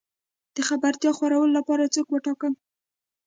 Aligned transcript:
د 0.55 0.57
خبرتيا 0.69 1.11
خورولو 1.17 1.55
لپاره 1.57 1.91
څوک 1.95 2.07
وټاکم؟ 2.09 2.53